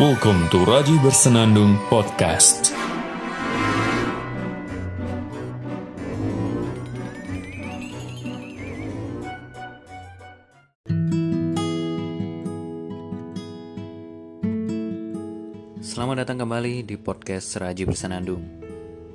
Welcome 0.00 0.48
to 0.48 0.64
Raji 0.64 0.96
Bersenandung 1.04 1.76
Podcast. 1.92 2.72
Selamat 15.84 16.24
datang 16.24 16.48
kembali 16.48 16.80
di 16.88 16.96
podcast 16.96 17.60
Raji 17.60 17.84
Bersenandung. 17.84 18.40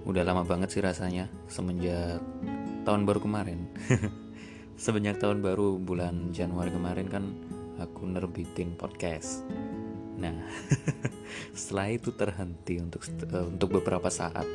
Udah 0.05 0.21
lama 0.21 0.45
banget 0.45 0.69
sih 0.69 0.85
rasanya 0.85 1.25
semenjak 1.49 2.21
tahun 2.85 3.09
baru 3.09 3.25
kemarin. 3.25 3.73
semenjak 4.77 5.17
tahun 5.17 5.41
baru 5.41 5.81
bulan 5.81 6.29
Januari 6.29 6.69
kemarin 6.69 7.09
kan 7.09 7.25
aku 7.81 8.05
nerbitin 8.05 8.77
podcast. 8.77 9.41
Nah, 10.15 10.35
setelah 11.57 11.91
itu 11.91 12.15
terhenti 12.15 12.79
untuk 12.79 13.03
uh, 13.31 13.47
untuk 13.47 13.81
beberapa 13.81 14.07
saat 14.07 14.47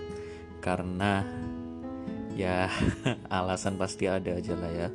karena 0.61 1.25
ya 2.37 2.69
alasan 3.33 3.77
pasti 3.77 4.09
ada 4.09 4.37
aja 4.37 4.55
lah 4.57 4.73
ya. 4.73 4.89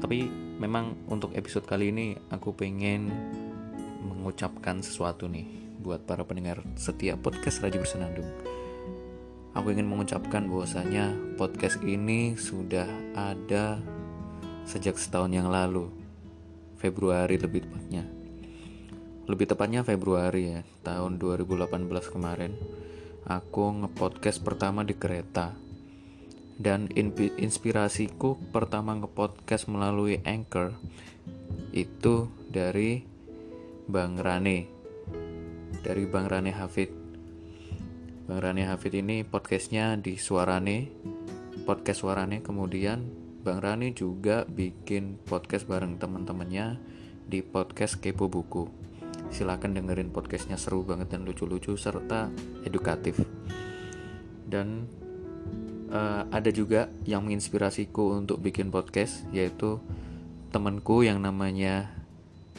Tapi 0.00 0.26
memang 0.60 1.08
untuk 1.10 1.34
episode 1.36 1.66
kali 1.66 1.90
ini 1.90 2.14
aku 2.30 2.54
pengen 2.54 3.10
mengucapkan 4.00 4.80
sesuatu 4.80 5.28
nih 5.28 5.44
buat 5.80 6.04
para 6.04 6.24
pendengar 6.24 6.60
setiap 6.76 7.24
podcast 7.24 7.64
Raja 7.64 7.80
Bersenandung. 7.80 8.28
Aku 9.50 9.74
ingin 9.74 9.90
mengucapkan 9.90 10.46
bahwasanya 10.46 11.10
podcast 11.34 11.82
ini 11.82 12.38
sudah 12.38 12.86
ada 13.18 13.82
sejak 14.62 14.94
setahun 14.94 15.34
yang 15.34 15.50
lalu, 15.50 15.90
Februari 16.78 17.34
lebih 17.34 17.66
tepatnya. 17.66 18.19
Lebih 19.30 19.54
tepatnya 19.54 19.86
Februari 19.86 20.58
ya, 20.58 20.60
tahun 20.82 21.22
2018 21.22 21.86
kemarin. 22.10 22.58
Aku 23.30 23.86
ngepodcast 23.86 24.42
pertama 24.42 24.82
di 24.82 24.98
kereta. 24.98 25.54
Dan 26.58 26.90
inspirasiku 27.38 28.34
pertama 28.50 28.98
ngepodcast 28.98 29.70
melalui 29.70 30.18
Anchor 30.26 30.74
itu 31.70 32.26
dari 32.50 33.06
Bang 33.86 34.18
Rane 34.18 34.80
dari 35.80 36.04
Bang 36.04 36.28
Rane 36.28 36.52
Hafid. 36.52 36.90
Bang 38.28 38.40
Rane 38.44 38.68
Hafid 38.68 38.94
ini 39.00 39.24
podcastnya 39.24 39.96
di 39.96 40.20
Suarane, 40.20 40.92
podcast 41.64 42.04
Suarane. 42.04 42.44
Kemudian 42.44 43.08
Bang 43.40 43.64
Rane 43.64 43.96
juga 43.96 44.44
bikin 44.44 45.16
podcast 45.24 45.64
bareng 45.64 45.96
teman-temannya 45.96 46.76
di 47.26 47.40
podcast 47.40 47.98
Kepo 47.98 48.28
Buku. 48.28 48.89
Silahkan 49.30 49.70
dengerin 49.70 50.10
podcastnya 50.10 50.58
seru 50.58 50.82
banget 50.82 51.14
dan 51.14 51.22
lucu-lucu 51.22 51.78
serta 51.78 52.28
edukatif. 52.66 53.18
Dan 54.44 54.90
uh, 55.94 56.26
ada 56.30 56.50
juga 56.50 56.90
yang 57.06 57.26
menginspirasiku 57.26 58.18
untuk 58.18 58.42
bikin 58.42 58.74
podcast 58.74 59.22
yaitu 59.30 59.78
temanku 60.50 61.06
yang 61.06 61.22
namanya 61.22 61.94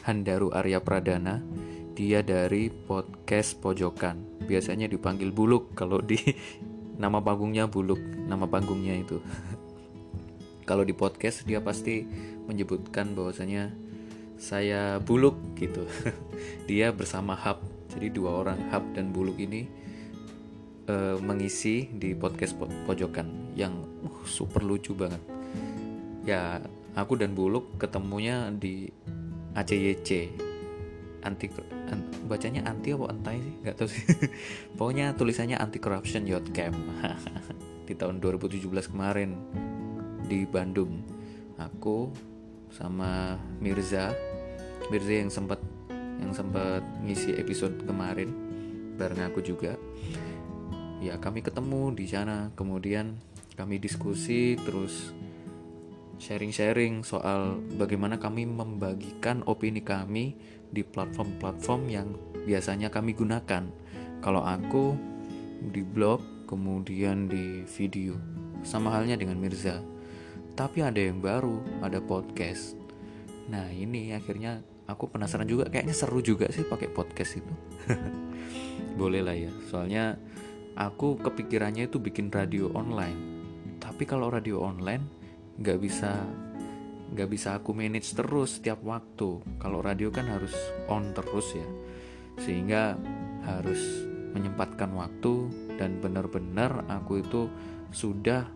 Handaru 0.08 0.50
Arya 0.50 0.80
Pradana 0.80 1.44
dia 1.92 2.24
dari 2.24 2.72
podcast 2.72 3.60
Pojokan. 3.60 4.44
Biasanya 4.48 4.88
dipanggil 4.88 5.28
Buluk 5.28 5.76
kalau 5.76 6.00
di 6.00 6.16
nama 7.02 7.20
panggungnya 7.20 7.68
Buluk, 7.68 8.00
nama 8.24 8.48
panggungnya 8.48 8.96
itu. 8.96 9.20
kalau 10.68 10.88
di 10.88 10.96
podcast 10.96 11.44
dia 11.44 11.60
pasti 11.60 12.08
menyebutkan 12.48 13.12
bahwasanya 13.12 13.70
saya 14.42 14.98
Buluk 14.98 15.38
gitu. 15.54 15.86
dia 16.68 16.90
bersama 16.90 17.38
Hub. 17.38 17.62
Jadi 17.94 18.10
dua 18.10 18.42
orang 18.42 18.58
Hub 18.74 18.82
dan 18.90 19.14
Buluk 19.14 19.38
ini 19.38 19.70
uh, 20.90 21.14
mengisi 21.22 21.86
di 21.94 22.18
podcast 22.18 22.58
po 22.58 22.66
Pojokan 22.66 23.54
yang 23.54 23.78
uh, 24.02 24.26
super 24.26 24.66
lucu 24.66 24.98
banget. 24.98 25.22
Ya, 26.26 26.58
aku 26.98 27.14
dan 27.14 27.38
Buluk 27.38 27.78
ketemunya 27.78 28.50
di 28.50 28.90
ACYC 29.54 30.34
anti 31.22 31.46
an, 31.86 32.02
bacanya 32.26 32.66
anti 32.66 32.90
apa 32.90 33.14
anti 33.14 33.38
sih 33.38 33.54
nggak 33.62 33.76
tahu 33.78 33.86
sih 33.86 34.02
pokoknya 34.76 35.14
tulisannya 35.14 35.54
anti 35.54 35.78
corruption 35.78 36.26
youth 36.26 36.50
camp 36.50 36.74
di 37.86 37.94
tahun 37.94 38.18
2017 38.18 38.66
kemarin 38.90 39.38
di 40.26 40.42
Bandung 40.50 40.98
aku 41.62 42.10
sama 42.72 43.36
Mirza 43.60 44.16
Mirza 44.88 45.12
yang 45.12 45.30
sempat 45.30 45.60
yang 45.92 46.32
sempat 46.32 46.80
ngisi 47.04 47.36
episode 47.36 47.76
kemarin 47.84 48.32
bareng 48.96 49.28
aku 49.28 49.44
juga 49.44 49.76
ya 51.04 51.18
kami 51.20 51.44
ketemu 51.44 51.92
di 51.92 52.06
sana 52.08 52.50
kemudian 52.56 53.18
kami 53.54 53.76
diskusi 53.76 54.56
terus 54.56 55.12
sharing-sharing 56.22 57.02
soal 57.02 57.58
bagaimana 57.74 58.14
kami 58.22 58.46
membagikan 58.46 59.42
opini 59.50 59.82
kami 59.82 60.38
di 60.70 60.86
platform-platform 60.86 61.82
yang 61.90 62.08
biasanya 62.46 62.88
kami 62.88 63.12
gunakan. 63.12 63.66
Kalau 64.22 64.46
aku 64.46 64.94
di 65.74 65.82
blog, 65.82 66.46
kemudian 66.46 67.26
di 67.26 67.66
video, 67.66 68.14
sama 68.62 68.94
halnya 68.94 69.18
dengan 69.18 69.36
Mirza. 69.42 69.91
Tapi 70.52 70.84
ada 70.84 71.00
yang 71.00 71.18
baru, 71.18 71.60
ada 71.80 71.98
podcast. 72.04 72.76
Nah 73.48 73.72
ini 73.72 74.12
akhirnya 74.12 74.60
aku 74.84 75.08
penasaran 75.08 75.48
juga, 75.48 75.72
kayaknya 75.72 75.96
seru 75.96 76.20
juga 76.20 76.48
sih 76.52 76.68
pakai 76.68 76.92
podcast 76.92 77.40
itu. 77.40 77.54
Boleh 79.00 79.24
lah 79.24 79.36
ya, 79.36 79.48
soalnya 79.72 80.20
aku 80.76 81.16
kepikirannya 81.20 81.88
itu 81.88 81.96
bikin 81.96 82.28
radio 82.28 82.68
online. 82.76 83.16
Tapi 83.80 84.04
kalau 84.04 84.28
radio 84.28 84.60
online 84.60 85.04
nggak 85.60 85.78
bisa 85.80 86.12
nggak 87.12 87.28
bisa 87.28 87.60
aku 87.60 87.76
manage 87.76 88.16
terus 88.16 88.56
setiap 88.56 88.80
waktu 88.88 89.44
kalau 89.60 89.84
radio 89.84 90.08
kan 90.08 90.24
harus 90.24 90.56
on 90.88 91.12
terus 91.12 91.52
ya 91.52 91.68
sehingga 92.40 92.96
harus 93.44 94.08
menyempatkan 94.32 94.88
waktu 94.96 95.52
dan 95.76 96.00
benar-benar 96.00 96.88
aku 96.88 97.20
itu 97.20 97.52
sudah 97.92 98.48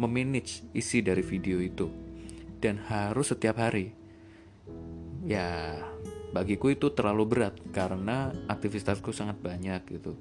memanage 0.00 0.66
isi 0.74 1.00
dari 1.00 1.22
video 1.22 1.58
itu. 1.62 1.86
Dan 2.58 2.80
harus 2.88 3.30
setiap 3.30 3.60
hari. 3.60 3.92
Ya 5.24 5.78
bagiku 6.34 6.74
itu 6.74 6.90
terlalu 6.90 7.24
berat 7.30 7.54
karena 7.70 8.34
aktivitasku 8.50 9.14
sangat 9.14 9.38
banyak 9.38 9.80
gitu. 9.86 10.18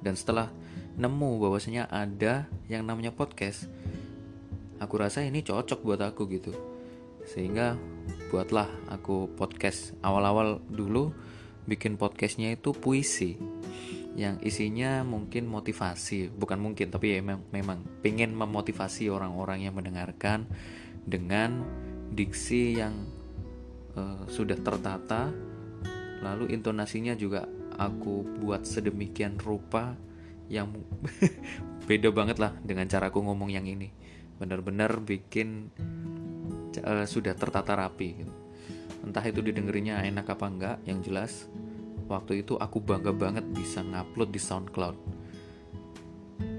Dan 0.00 0.14
setelah 0.14 0.52
nemu 0.96 1.42
bahwasanya 1.42 1.90
ada 1.90 2.46
yang 2.70 2.86
namanya 2.86 3.12
podcast 3.12 3.68
aku 4.78 4.94
rasa 4.96 5.24
ini 5.24 5.42
cocok 5.42 5.82
buat 5.82 6.00
aku 6.00 6.28
gitu. 6.30 6.52
Sehingga 7.26 7.74
buatlah 8.30 8.70
aku 8.86 9.26
podcast 9.34 9.92
awal-awal 10.00 10.62
dulu 10.70 11.10
bikin 11.66 11.98
podcastnya 11.98 12.54
itu 12.54 12.70
puisi 12.70 13.34
yang 14.16 14.40
isinya 14.40 15.04
mungkin 15.04 15.44
motivasi 15.44 16.32
bukan 16.32 16.56
mungkin 16.56 16.88
tapi 16.88 17.12
ya 17.12 17.20
memang, 17.20 17.44
memang 17.52 17.78
pengen 18.00 18.32
memotivasi 18.32 19.12
orang-orang 19.12 19.68
yang 19.68 19.76
mendengarkan 19.76 20.48
dengan 21.04 21.60
diksi 22.10 22.80
yang 22.80 23.04
uh, 23.92 24.24
sudah 24.26 24.56
tertata. 24.56 25.28
Lalu 26.24 26.56
intonasinya 26.56 27.12
juga 27.12 27.44
aku 27.76 28.24
buat 28.40 28.64
sedemikian 28.64 29.36
rupa 29.36 29.92
yang 30.48 30.72
beda 31.88 32.08
banget 32.08 32.40
lah 32.40 32.56
dengan 32.64 32.88
cara 32.88 33.12
aku 33.12 33.20
ngomong 33.20 33.52
yang 33.52 33.68
ini. 33.68 33.92
Benar-benar 34.40 34.96
bikin 35.04 35.68
uh, 36.80 37.04
sudah 37.04 37.36
tertata 37.36 37.76
rapi 37.76 38.08
gitu. 38.24 38.34
entah 39.06 39.22
itu 39.22 39.38
didengerinya 39.38 40.02
enak 40.02 40.26
apa 40.34 40.46
enggak 40.50 40.76
yang 40.82 40.98
jelas 40.98 41.46
waktu 42.06 42.42
itu 42.42 42.58
aku 42.58 42.82
bangga 42.82 43.12
banget 43.14 43.44
bisa 43.52 43.82
ngupload 43.82 44.30
di 44.30 44.40
SoundCloud. 44.40 44.96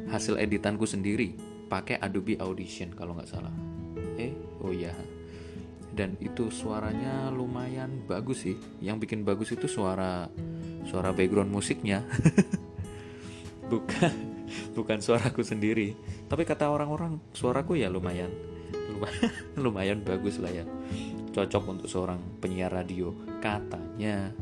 Hasil 0.07 0.39
editanku 0.39 0.87
sendiri 0.87 1.35
pakai 1.67 1.99
Adobe 1.99 2.39
Audition 2.39 2.95
kalau 2.95 3.15
nggak 3.15 3.27
salah. 3.27 3.51
Eh 4.15 4.31
oh 4.63 4.71
iya. 4.71 4.95
Dan 5.91 6.13
itu 6.21 6.53
suaranya 6.53 7.33
lumayan 7.33 8.05
bagus 8.05 8.45
sih. 8.45 8.55
Yang 8.79 9.07
bikin 9.07 9.25
bagus 9.25 9.51
itu 9.51 9.65
suara 9.65 10.29
suara 10.87 11.11
background 11.11 11.51
musiknya. 11.51 12.05
Bukan 13.71 14.39
bukan 14.71 15.03
suaraku 15.03 15.43
sendiri. 15.43 15.91
Tapi 16.31 16.47
kata 16.47 16.71
orang-orang 16.71 17.19
suaraku 17.35 17.75
ya 17.75 17.91
lumayan 17.91 18.31
lumayan, 18.97 19.31
lumayan 19.63 19.99
bagus 20.01 20.41
lah 20.41 20.51
ya. 20.51 20.65
Cocok 21.35 21.63
untuk 21.69 21.87
seorang 21.87 22.17
penyiar 22.41 22.73
radio. 22.73 23.13
Katanya 23.37 24.33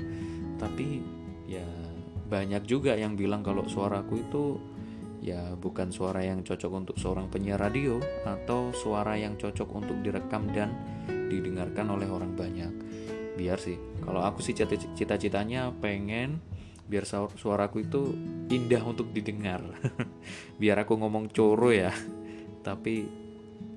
tapi 0.57 1.03
ya 1.45 1.65
banyak 2.25 2.65
juga 2.65 2.97
yang 2.97 3.13
bilang 3.13 3.45
kalau 3.45 3.69
suaraku 3.69 4.13
itu 4.17 4.43
ya 5.21 5.57
bukan 5.57 5.89
suara 5.89 6.21
yang 6.21 6.45
cocok 6.45 6.71
untuk 6.73 6.95
seorang 7.01 7.29
penyiar 7.29 7.57
radio 7.57 7.97
atau 8.25 8.69
suara 8.73 9.17
yang 9.17 9.37
cocok 9.37 9.69
untuk 9.73 9.97
direkam 10.05 10.49
dan 10.53 10.73
didengarkan 11.09 11.89
oleh 11.93 12.09
orang 12.09 12.33
banyak. 12.33 12.69
Biar 13.33 13.57
sih 13.57 13.77
kalau 14.05 14.21
aku 14.21 14.45
sih 14.45 14.53
cita-citanya 14.53 15.73
pengen 15.81 16.41
biar 16.85 17.09
suaraku 17.09 17.85
itu 17.85 18.13
indah 18.53 18.85
untuk 18.85 19.09
didengar. 19.09 19.65
Biar 20.61 20.85
aku 20.85 20.93
ngomong 21.01 21.33
coro 21.33 21.73
ya. 21.73 21.89
Tapi 22.61 23.25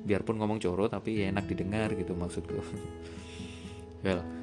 biarpun 0.05 0.37
ngomong 0.37 0.61
coro 0.61 0.93
tapi 0.93 1.25
ya 1.25 1.33
enak 1.33 1.49
didengar 1.49 1.97
gitu 1.97 2.13
maksudku. 2.13 2.61
Well 4.05 4.38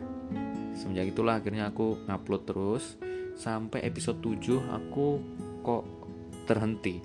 semenjak 0.85 1.17
itulah 1.17 1.41
akhirnya 1.41 1.73
aku 1.73 2.05
ngupload 2.05 2.43
terus. 2.45 2.93
Sampai 3.33 3.81
episode 3.81 4.21
7 4.21 4.69
aku 4.69 5.17
kok 5.65 5.83
terhenti. 6.45 7.01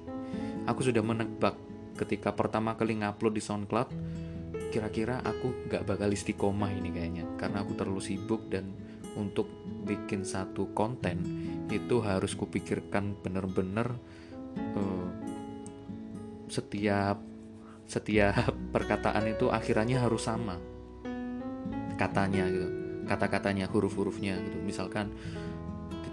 Aku 0.69 0.85
sudah 0.85 1.01
menebak 1.01 1.57
ketika 1.97 2.37
pertama 2.37 2.77
kali 2.77 3.01
ngupload 3.01 3.33
di 3.33 3.43
SoundCloud 3.43 3.89
kira-kira 4.71 5.19
aku 5.27 5.67
gak 5.67 5.83
bakal 5.89 6.13
istiqomah 6.13 6.71
ini 6.77 6.93
kayaknya. 6.93 7.25
Karena 7.41 7.65
aku 7.65 7.73
terlalu 7.73 8.05
sibuk 8.05 8.53
dan 8.53 8.69
untuk 9.17 9.49
bikin 9.89 10.23
satu 10.23 10.71
konten 10.77 11.25
itu 11.73 11.99
harus 12.05 12.37
kupikirkan 12.37 13.19
bener-bener 13.19 13.97
uh, 14.77 15.09
setiap 16.47 17.19
setiap 17.91 18.55
perkataan 18.75 19.35
itu 19.35 19.51
akhirnya 19.51 20.07
harus 20.07 20.31
sama 20.31 20.55
katanya 21.99 22.47
gitu 22.47 22.80
kata-katanya 23.11 23.67
huruf-hurufnya 23.67 24.39
gitu. 24.39 24.59
Misalkan 24.63 25.11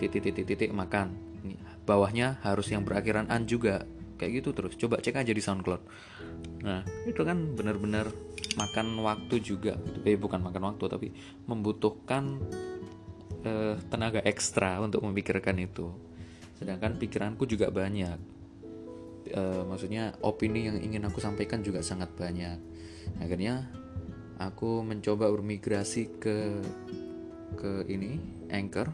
titik-titik-titik 0.02 0.74
makan. 0.74 1.14
Bawahnya 1.86 2.42
harus 2.42 2.74
yang 2.74 2.82
berakhiran 2.82 3.30
an 3.30 3.46
juga. 3.46 3.86
Kayak 4.18 4.42
gitu 4.42 4.50
terus. 4.58 4.74
Coba 4.82 4.98
cek 4.98 5.22
aja 5.22 5.30
di 5.30 5.38
SoundCloud. 5.38 5.82
Nah 6.66 6.82
itu 7.06 7.22
kan 7.22 7.54
benar-benar 7.54 8.10
makan 8.58 8.98
waktu 9.06 9.38
juga 9.46 9.78
gitu. 9.78 10.02
Eh 10.02 10.18
bukan 10.18 10.42
makan 10.42 10.74
waktu 10.74 10.84
tapi 10.90 11.08
membutuhkan 11.46 12.42
eh, 13.46 13.78
tenaga 13.94 14.26
ekstra 14.26 14.82
untuk 14.82 15.06
memikirkan 15.06 15.54
itu. 15.62 15.94
Sedangkan 16.58 16.98
pikiranku 16.98 17.46
juga 17.46 17.70
banyak. 17.70 18.18
Eh, 19.30 19.64
maksudnya 19.70 20.18
opini 20.26 20.66
yang 20.66 20.82
ingin 20.82 21.06
aku 21.06 21.22
sampaikan 21.22 21.62
juga 21.62 21.86
sangat 21.86 22.10
banyak. 22.18 22.58
Akhirnya 23.22 23.70
aku 24.38 24.86
mencoba 24.86 25.30
bermigrasi 25.34 26.22
ke 26.22 26.62
ke 27.58 27.72
ini 27.90 28.18
anchor. 28.54 28.94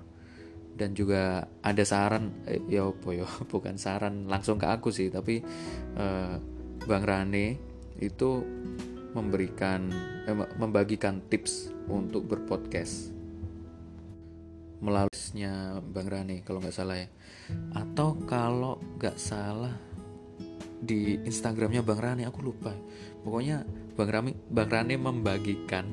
Dan 0.74 0.98
juga 0.98 1.46
ada 1.62 1.86
saran 1.86 2.34
eh, 2.50 2.58
ya 2.66 2.90
apa 2.90 3.14
ya 3.14 3.30
bukan 3.54 3.78
saran 3.78 4.26
langsung 4.26 4.58
ke 4.58 4.66
aku 4.66 4.90
sih 4.90 5.14
tapi 5.14 5.46
eh, 5.94 6.36
Bang 6.90 7.06
Rane 7.06 7.62
itu 8.02 8.42
memberikan 9.14 9.94
eh, 10.26 10.34
membagikan 10.58 11.22
tips 11.30 11.70
untuk 11.86 12.26
berpodcast. 12.26 13.14
Melaluinya 14.82 15.80
Bang 15.80 16.10
Rane 16.10 16.42
kalau 16.42 16.60
nggak 16.60 16.76
salah 16.76 16.98
ya. 16.98 17.08
Atau 17.78 18.18
kalau 18.26 18.82
nggak 18.98 19.16
salah 19.22 19.93
di 20.84 21.16
Instagramnya 21.24 21.80
Bang 21.80 22.04
Rane 22.04 22.28
aku 22.28 22.44
lupa. 22.44 22.76
Pokoknya 23.24 23.64
Bang 23.96 24.12
Rane 24.12 24.36
Bang 24.52 24.68
Rane 24.68 25.00
membagikan 25.00 25.88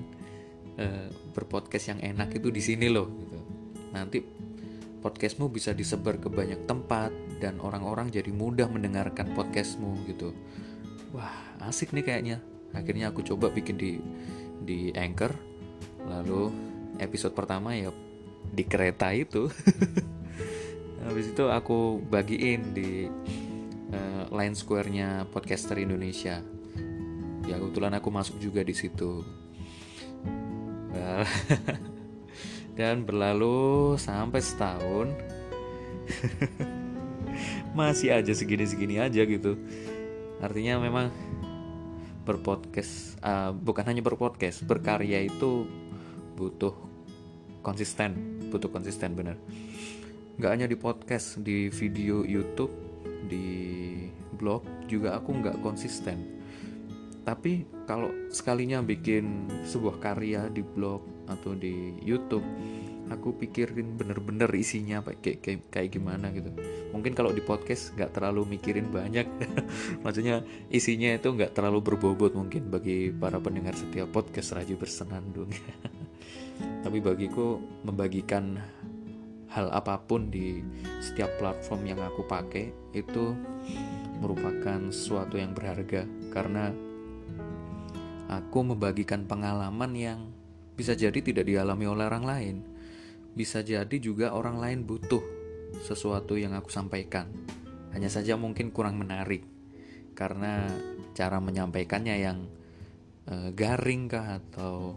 eh, 0.75 1.09
berpodcast 1.31 1.95
yang 1.95 2.01
enak 2.03 2.35
itu 2.35 2.51
di 2.51 2.63
sini 2.63 2.91
loh 2.91 3.07
gitu. 3.07 3.39
nanti 3.91 4.23
podcastmu 5.03 5.51
bisa 5.51 5.75
disebar 5.75 6.23
ke 6.23 6.31
banyak 6.31 6.63
tempat 6.69 7.11
dan 7.43 7.59
orang-orang 7.59 8.13
jadi 8.13 8.31
mudah 8.31 8.69
mendengarkan 8.71 9.33
podcastmu 9.35 10.07
gitu. 10.07 10.35
Wah 11.15 11.59
asik 11.67 11.95
nih 11.95 12.05
kayaknya. 12.05 12.37
Akhirnya 12.71 13.11
aku 13.11 13.27
coba 13.27 13.51
bikin 13.51 13.75
di 13.81 13.99
di 14.63 14.95
anchor. 14.95 15.35
Lalu 16.07 16.53
episode 17.03 17.35
pertama 17.35 17.75
ya 17.75 17.91
di 18.53 18.63
kereta 18.63 19.11
itu. 19.11 19.49
Habis 21.07 21.33
itu 21.33 21.49
aku 21.49 21.99
bagiin 21.99 22.77
di 22.77 23.09
uh, 23.93 24.25
line 24.33 24.57
square-nya 24.57 25.27
podcaster 25.31 25.79
Indonesia. 25.79 26.43
Ya 27.47 27.57
kebetulan 27.59 27.95
aku 27.99 28.09
masuk 28.11 28.39
juga 28.39 28.63
di 28.63 28.75
situ. 28.75 29.23
Well, 30.91 31.27
dan 32.79 33.07
berlalu 33.07 33.95
sampai 33.99 34.41
setahun. 34.43 35.09
Masih 37.79 38.11
aja 38.15 38.33
segini-segini 38.35 38.99
aja 38.99 39.23
gitu. 39.23 39.55
Artinya 40.43 40.83
memang 40.83 41.15
berpodcast 42.25 43.19
uh, 43.25 43.51
bukan 43.51 43.85
hanya 43.89 44.03
berpodcast 44.05 44.63
berkarya 44.63 45.27
itu 45.27 45.67
butuh 46.37 46.73
konsisten 47.65 48.39
butuh 48.53 48.71
konsisten 48.71 49.17
bener 49.17 49.37
nggak 50.39 50.51
hanya 50.53 50.67
di 50.69 50.77
podcast 50.77 51.41
di 51.41 51.69
video 51.69 52.25
YouTube 52.25 52.90
di 53.27 53.49
blog 54.37 54.89
juga 54.89 55.19
aku 55.21 55.31
nggak 55.41 55.61
konsisten. 55.61 56.41
Tapi 57.21 57.69
kalau 57.85 58.09
sekalinya 58.33 58.81
bikin 58.81 59.51
sebuah 59.69 60.01
karya 60.01 60.49
di 60.49 60.65
blog 60.65 61.05
atau 61.29 61.53
di 61.53 62.01
YouTube 62.01 62.43
aku 63.11 63.35
pikirin 63.35 63.99
bener-bener 63.99 64.47
isinya 64.55 65.03
kayak, 65.03 65.43
kayak 65.43 65.61
kayak 65.69 65.91
gimana 65.91 66.31
gitu. 66.31 66.49
Mungkin 66.95 67.13
kalau 67.13 67.35
di 67.35 67.43
podcast 67.43 67.93
nggak 67.99 68.15
terlalu 68.15 68.57
mikirin 68.57 68.89
banyak. 68.89 69.27
Maksudnya 70.07 70.47
isinya 70.71 71.11
itu 71.11 71.35
nggak 71.35 71.53
terlalu 71.53 71.83
berbobot 71.83 72.33
mungkin 72.39 72.71
bagi 72.71 73.11
para 73.11 73.43
pendengar 73.43 73.75
setiap 73.75 74.15
podcast 74.15 74.55
Raju 74.55 74.75
bersenandung. 74.79 75.51
Tapi 76.87 76.99
bagiku 77.03 77.59
membagikan 77.83 78.57
hal 79.51 79.67
apa 79.75 79.99
pun 79.99 80.31
di 80.31 80.63
setiap 81.03 81.35
platform 81.43 81.83
yang 81.91 82.01
aku 82.03 82.23
pakai 82.23 82.71
itu 82.95 83.35
merupakan 84.21 84.79
sesuatu 84.93 85.41
yang 85.41 85.57
berharga 85.57 86.07
karena 86.31 86.71
aku 88.31 88.63
membagikan 88.63 89.27
pengalaman 89.27 89.93
yang 89.97 90.21
bisa 90.79 90.95
jadi 90.95 91.19
tidak 91.19 91.45
dialami 91.45 91.85
oleh 91.91 92.07
orang 92.07 92.25
lain. 92.25 92.57
Bisa 93.35 93.61
jadi 93.61 93.97
juga 93.99 94.33
orang 94.33 94.63
lain 94.63 94.81
butuh 94.87 95.23
sesuatu 95.83 96.39
yang 96.39 96.55
aku 96.55 96.71
sampaikan. 96.71 97.27
Hanya 97.91 98.07
saja 98.07 98.39
mungkin 98.39 98.71
kurang 98.71 99.03
menarik 99.03 99.43
karena 100.15 100.69
cara 101.17 101.43
menyampaikannya 101.43 102.17
yang 102.23 102.39
uh, 103.27 103.51
garing 103.51 104.07
kah 104.07 104.39
atau 104.39 104.95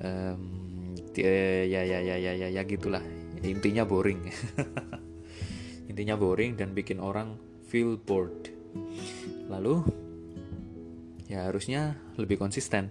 um, 0.00 0.42
ya 1.12 1.64
ya 1.66 1.82
ya 1.84 2.16
ya 2.16 2.32
ya 2.32 2.48
ya 2.48 2.62
gitulah. 2.64 3.17
Intinya 3.44 3.84
boring. 3.84 4.20
Intinya 5.90 6.14
boring 6.14 6.58
dan 6.58 6.74
bikin 6.74 6.98
orang 6.98 7.38
feel 7.68 7.98
bored. 7.98 8.50
Lalu 9.48 9.84
ya 11.28 11.44
harusnya 11.44 11.92
lebih 12.16 12.40
konsisten 12.40 12.88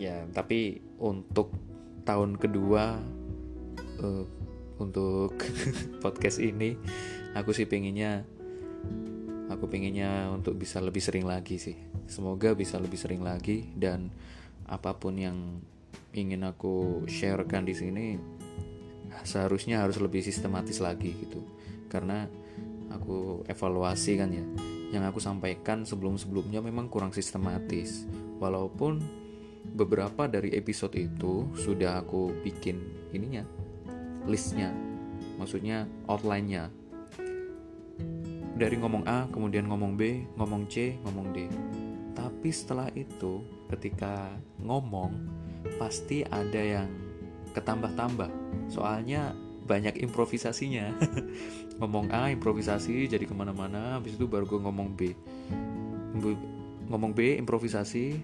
ya 0.00 0.24
tapi 0.32 0.80
untuk 0.96 1.52
tahun 2.08 2.40
kedua 2.40 2.96
uh, 4.00 4.24
untuk 4.80 5.36
podcast 6.04 6.40
ini 6.40 6.76
aku 7.36 7.52
sih 7.52 7.68
pengennya 7.68 8.24
aku 9.52 9.68
pengennya 9.68 10.32
untuk 10.32 10.56
bisa 10.56 10.80
lebih 10.80 11.04
sering 11.04 11.28
lagi 11.28 11.60
sih 11.60 11.76
semoga 12.08 12.56
bisa 12.56 12.80
lebih 12.80 12.96
sering 12.96 13.20
lagi 13.20 13.68
dan 13.76 14.08
apa 14.64 14.96
pun 14.96 15.20
yang 15.20 15.60
ingin 16.16 16.48
aku 16.48 17.04
sharekan 17.08 17.68
di 17.68 17.76
sini 17.76 18.06
seharusnya 19.24 19.80
harus 19.80 19.96
lebih 20.02 20.20
sistematis 20.20 20.82
lagi 20.82 21.14
gitu 21.16 21.40
karena 21.86 22.26
aku 22.90 23.46
evaluasi 23.46 24.18
kan 24.18 24.30
ya 24.34 24.44
yang 24.94 25.02
aku 25.06 25.18
sampaikan 25.18 25.82
sebelum-sebelumnya 25.82 26.62
memang 26.62 26.86
kurang 26.86 27.10
sistematis. 27.10 28.06
Walaupun 28.38 29.02
beberapa 29.74 30.30
dari 30.30 30.54
episode 30.54 30.94
itu 30.94 31.50
sudah 31.58 31.98
aku 32.00 32.30
bikin 32.46 32.78
ininya, 33.10 33.42
listnya, 34.28 34.70
maksudnya 35.40 35.90
outline-nya. 36.06 36.70
Dari 38.56 38.76
ngomong 38.80 39.04
A, 39.04 39.28
kemudian 39.28 39.68
ngomong 39.68 40.00
B, 40.00 40.24
ngomong 40.38 40.64
C, 40.70 40.96
ngomong 41.04 41.28
D. 41.36 41.44
Tapi 42.16 42.48
setelah 42.48 42.88
itu, 42.96 43.44
ketika 43.68 44.32
ngomong, 44.64 45.12
pasti 45.76 46.24
ada 46.24 46.56
yang 46.56 46.88
ketambah-tambah. 47.56 48.28
Soalnya 48.68 49.32
banyak 49.66 49.98
improvisasinya. 50.04 50.94
Ngomong 51.82 52.12
A 52.12 52.30
improvisasi 52.30 53.08
jadi 53.08 53.24
ke 53.24 53.34
mana-mana. 53.34 53.98
Habis 53.98 54.14
itu 54.14 54.28
baru 54.30 54.46
gue 54.46 54.60
ngomong 54.62 54.94
B. 54.94 55.12
Ngomong 56.88 57.12
B 57.12 57.36
improvisasi 57.42 58.16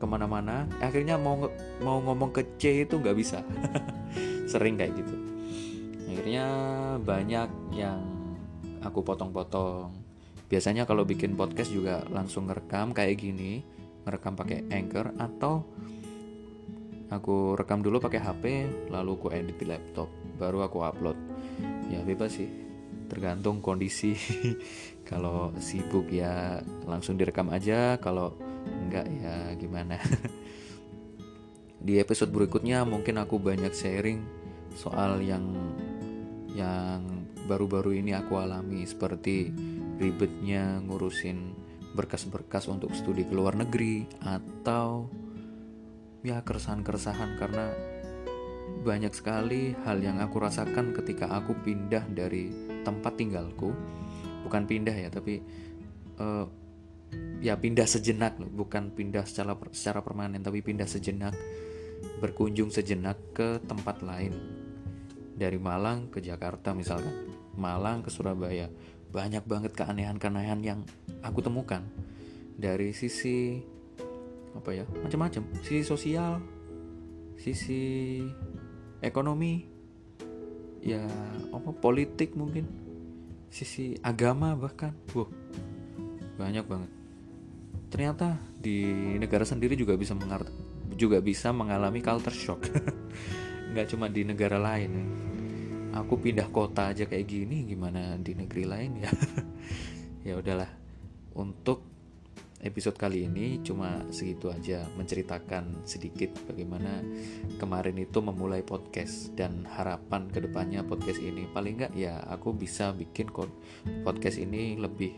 ke 0.00 0.06
mana-mana. 0.08 0.64
Akhirnya 0.80 1.20
mau 1.20 1.50
mau 1.84 1.98
ngomong 2.00 2.32
ke 2.32 2.56
C 2.56 2.88
itu 2.88 2.96
nggak 2.96 3.16
bisa. 3.18 3.44
Sering 4.52 4.80
kayak 4.80 4.96
gitu. 4.96 5.14
Akhirnya 6.08 6.46
banyak 7.04 7.48
yang 7.76 8.00
aku 8.80 9.04
potong-potong. 9.04 9.92
Biasanya 10.48 10.88
kalau 10.88 11.04
bikin 11.04 11.36
podcast 11.36 11.68
juga 11.70 12.00
langsung 12.08 12.48
ngerekam 12.48 12.96
kayak 12.96 13.20
gini. 13.20 13.60
Ngerekam 14.08 14.32
pakai 14.40 14.64
anchor 14.72 15.12
atau 15.20 15.68
aku 17.10 17.58
rekam 17.58 17.82
dulu 17.82 17.98
pakai 17.98 18.22
HP 18.22 18.44
lalu 18.88 19.10
aku 19.18 19.26
edit 19.34 19.58
di 19.58 19.66
laptop 19.66 20.08
baru 20.40 20.64
aku 20.64 20.80
upload. 20.80 21.18
Ya 21.92 22.00
bebas 22.00 22.40
sih. 22.40 22.48
Tergantung 23.12 23.60
kondisi. 23.60 24.16
Kalau 25.10 25.52
sibuk 25.60 26.08
ya 26.08 26.64
langsung 26.88 27.20
direkam 27.20 27.52
aja. 27.52 28.00
Kalau 28.00 28.38
enggak 28.64 29.04
ya 29.10 29.52
gimana? 29.60 30.00
Di 31.86 31.96
episode 32.00 32.32
berikutnya 32.32 32.84
mungkin 32.84 33.20
aku 33.20 33.36
banyak 33.40 33.72
sharing 33.72 34.20
soal 34.76 35.20
yang 35.24 35.44
yang 36.52 37.26
baru-baru 37.48 37.98
ini 37.98 38.14
aku 38.14 38.38
alami 38.38 38.84
seperti 38.86 39.50
ribetnya 39.98 40.78
ngurusin 40.84 41.56
berkas-berkas 41.96 42.70
untuk 42.70 42.94
studi 42.94 43.26
ke 43.26 43.34
luar 43.34 43.58
negeri 43.58 44.06
atau 44.22 45.10
ya 46.20 46.44
keresahan-keresahan 46.44 47.40
karena 47.40 47.72
banyak 48.80 49.12
sekali 49.12 49.76
hal 49.84 50.00
yang 50.00 50.22
aku 50.24 50.40
rasakan 50.40 50.96
ketika 50.96 51.28
aku 51.28 51.52
pindah 51.60 52.04
dari 52.08 52.48
tempat 52.86 53.16
tinggalku. 53.20 53.72
Bukan 54.46 54.64
pindah 54.64 54.96
ya 54.96 55.08
tapi 55.12 55.44
uh, 56.16 56.48
ya 57.44 57.56
pindah 57.60 57.84
sejenak 57.84 58.40
bukan 58.40 58.92
pindah 58.94 59.26
secara 59.28 59.56
secara 59.72 60.00
permanen 60.00 60.40
tapi 60.40 60.64
pindah 60.64 60.88
sejenak 60.88 61.34
berkunjung 62.20 62.72
sejenak 62.72 63.20
ke 63.36 63.60
tempat 63.68 64.00
lain. 64.00 64.32
Dari 65.36 65.56
Malang 65.56 66.12
ke 66.12 66.20
Jakarta 66.20 66.76
misalkan. 66.76 67.12
Malang 67.56 68.04
ke 68.04 68.08
Surabaya. 68.12 68.68
Banyak 69.10 69.44
banget 69.44 69.72
keanehan-keanehan 69.74 70.60
yang 70.62 70.80
aku 71.20 71.40
temukan. 71.44 71.84
Dari 72.60 72.92
sisi 72.92 73.60
apa 74.56 74.70
ya 74.74 74.84
macam-macam. 74.88 75.42
Sisi 75.62 75.82
sosial 75.86 76.40
sisi 77.40 78.20
ekonomi 79.00 79.64
ya 80.84 81.04
apa 81.52 81.70
politik 81.72 82.36
mungkin 82.36 82.66
sisi 83.48 83.96
agama 84.00 84.52
bahkan. 84.56 84.92
Wow 85.14 85.40
banyak 86.40 86.64
banget. 86.64 86.90
Ternyata 87.92 88.40
di 88.56 88.80
negara 89.20 89.44
sendiri 89.44 89.76
juga 89.76 89.92
bisa 90.00 90.16
mengerti 90.16 90.52
juga 90.96 91.20
bisa 91.20 91.52
mengalami 91.52 92.00
culture 92.00 92.34
shock. 92.34 92.64
Nggak 93.70 93.86
cuma 93.92 94.08
di 94.08 94.24
negara 94.24 94.56
lain. 94.56 94.92
Aku 95.92 96.16
pindah 96.16 96.48
kota 96.48 96.94
aja 96.94 97.04
kayak 97.04 97.26
gini 97.28 97.66
gimana 97.68 98.16
di 98.16 98.32
negeri 98.32 98.64
lain 98.64 98.92
ya? 99.04 99.12
Ya 100.20 100.36
udahlah. 100.36 100.68
Untuk 101.32 101.89
episode 102.60 102.96
kali 102.96 103.24
ini 103.24 103.64
cuma 103.64 104.04
segitu 104.12 104.52
aja 104.52 104.84
menceritakan 104.96 105.84
sedikit 105.88 106.36
bagaimana 106.44 107.00
kemarin 107.56 107.96
itu 107.96 108.20
memulai 108.20 108.60
podcast 108.60 109.32
dan 109.32 109.64
harapan 109.64 110.28
ke 110.28 110.44
depannya 110.44 110.84
podcast 110.84 111.20
ini. 111.20 111.48
Paling 111.48 111.74
nggak 111.80 111.92
ya 111.96 112.20
aku 112.28 112.52
bisa 112.52 112.92
bikin 112.92 113.32
podcast 114.04 114.36
ini 114.36 114.76
lebih 114.76 115.16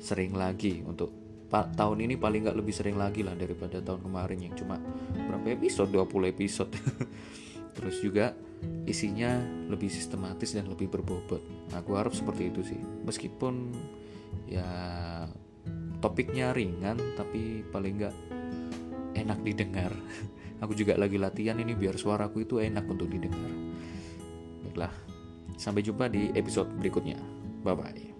sering 0.00 0.32
lagi 0.32 0.80
untuk 0.80 1.12
tahun 1.50 2.06
ini 2.06 2.14
paling 2.16 2.46
nggak 2.46 2.56
lebih 2.56 2.72
sering 2.72 2.96
lagi 2.96 3.26
lah 3.26 3.34
daripada 3.34 3.82
tahun 3.82 4.06
kemarin 4.06 4.38
yang 4.38 4.54
cuma 4.56 4.80
berapa 5.12 5.52
episode? 5.52 5.92
20 5.92 6.32
episode. 6.32 6.72
Terus 7.76 7.96
juga 8.00 8.32
isinya 8.86 9.40
lebih 9.68 9.92
sistematis 9.92 10.56
dan 10.56 10.70
lebih 10.70 10.88
berbobot. 10.88 11.42
Nah, 11.70 11.82
aku 11.82 11.94
harap 11.98 12.14
seperti 12.14 12.50
itu 12.50 12.60
sih. 12.62 12.80
Meskipun 13.04 13.74
ya 14.46 14.66
topiknya 16.00 16.56
ringan 16.56 16.96
tapi 17.14 17.62
paling 17.68 17.94
nggak 18.00 18.16
enak 19.16 19.38
didengar. 19.44 19.92
Aku 20.64 20.76
juga 20.76 20.96
lagi 21.00 21.16
latihan 21.16 21.56
ini 21.56 21.72
biar 21.72 21.96
suaraku 21.96 22.44
itu 22.44 22.60
enak 22.60 22.84
untuk 22.84 23.08
didengar. 23.08 23.48
Baiklah 24.64 24.92
sampai 25.56 25.80
jumpa 25.84 26.08
di 26.12 26.32
episode 26.36 26.68
berikutnya. 26.76 27.16
Bye 27.64 27.76
bye 27.76 28.19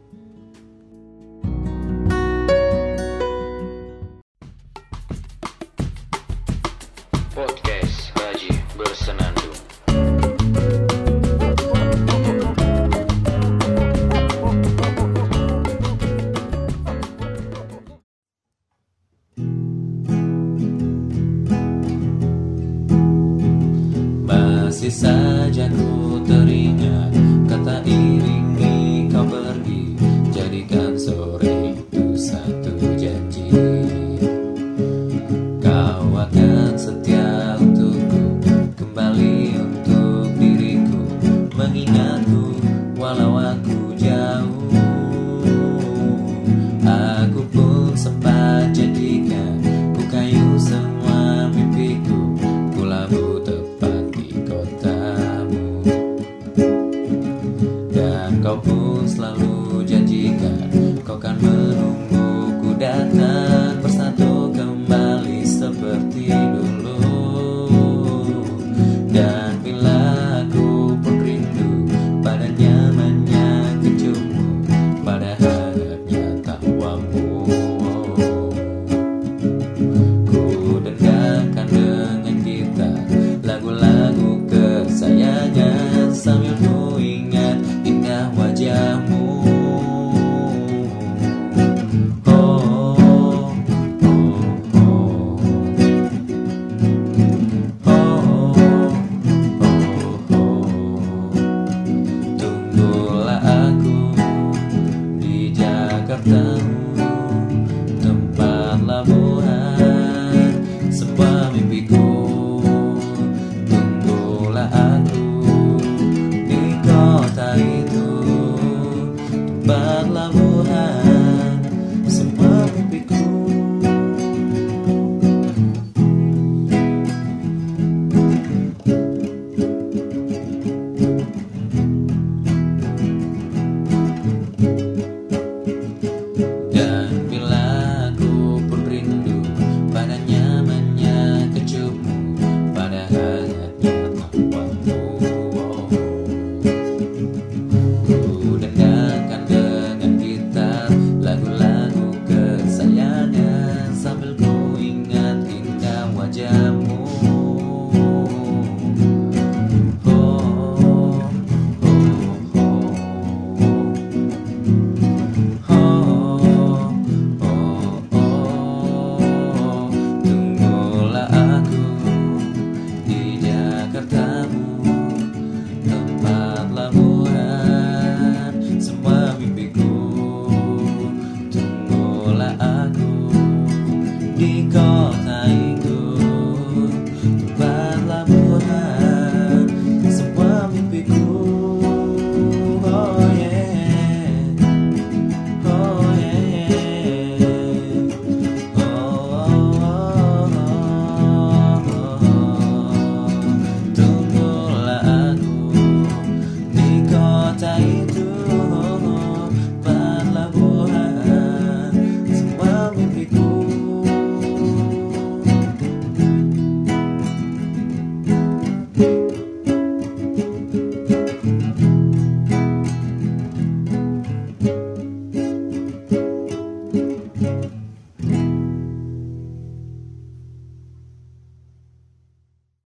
saja 24.91 25.71
ku 25.71 26.19
teringat 26.27 27.10